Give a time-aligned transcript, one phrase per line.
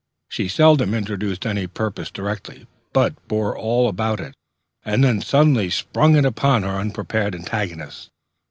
[0.29, 4.33] She seldom introduced any purpose directly, but bore all about it,
[4.83, 8.09] and then suddenly sprung it upon her unprepared antagonist.